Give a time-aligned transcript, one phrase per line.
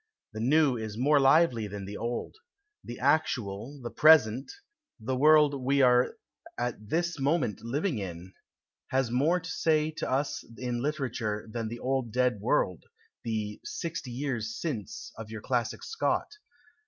[0.33, 2.35] The new is more lively than the old.
[2.83, 4.51] The actual, the present,
[4.99, 6.17] the world we are
[6.57, 8.33] at this moment living in,
[8.87, 12.85] has more to say to us in literature than the old dead world,
[13.23, 16.29] the' sixty years since' of your classic Scott.